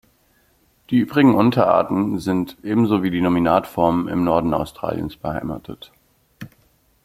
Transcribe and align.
Die 0.89 0.97
übrigen 0.97 1.35
Unterarten 1.35 2.17
sind 2.17 2.57
ebenso 2.63 3.03
wie 3.03 3.11
die 3.11 3.21
Nominatform 3.21 4.07
im 4.07 4.23
Norden 4.23 4.51
Australiens 4.55 5.15
beheimatet. 5.15 5.91